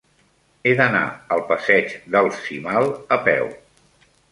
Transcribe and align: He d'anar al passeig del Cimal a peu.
He 0.67 0.71
d'anar 0.79 1.01
al 1.35 1.43
passeig 1.51 1.95
del 2.17 2.33
Cimal 2.39 2.91
a 3.19 3.23
peu. 3.31 3.55